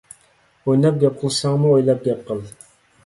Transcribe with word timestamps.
ئويناپ 0.65 0.97
گەپ 1.05 1.19
قىلساڭمۇ 1.19 1.75
ئويلاپ 1.75 2.03
گەپ 2.09 2.25
قىل. 2.31 2.43